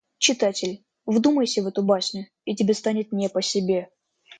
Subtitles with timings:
[0.17, 3.87] Читатель, вдумайся в эту басню и тебе станет не по себе.